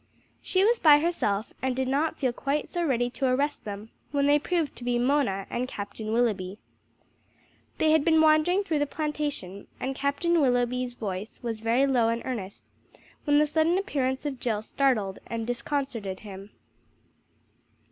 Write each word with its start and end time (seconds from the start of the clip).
She 0.41 0.63
was 0.65 0.79
by 0.79 0.97
herself, 0.97 1.53
and 1.61 1.75
did 1.75 1.87
not 1.87 2.17
feel 2.17 2.33
quite 2.33 2.67
so 2.67 2.83
ready 2.83 3.07
to 3.11 3.27
arrest 3.27 3.65
them 3.65 3.91
when 4.09 4.25
they 4.25 4.39
proved 4.39 4.75
to 4.77 4.83
be 4.83 4.97
Mona 4.97 5.45
and 5.51 5.67
Captain 5.67 6.11
Willoughby. 6.11 6.57
They 7.77 7.91
had 7.91 8.03
been 8.03 8.19
wandering 8.19 8.63
through 8.63 8.79
the 8.79 8.87
plantation, 8.87 9.67
and 9.79 9.93
Captain 9.93 10.41
Willoughby's 10.41 10.95
voice 10.95 11.39
was 11.43 11.61
very 11.61 11.85
low 11.85 12.09
and 12.09 12.23
earnest 12.25 12.63
when 13.25 13.37
the 13.37 13.45
sudden 13.45 13.77
appearance 13.77 14.25
of 14.25 14.39
Jill 14.39 14.63
startled 14.63 15.19
and 15.27 15.45
disconcerted 15.45 16.21
him. 16.21 16.49